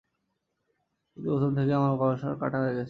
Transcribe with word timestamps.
কিন্তুই 1.17 1.31
প্রথম 1.31 1.51
থেকেই 1.57 1.75
আমার 1.75 1.93
গলার 2.01 2.35
কাটা 2.41 2.57
হয়ে 2.59 2.71
আছ। 2.71 2.79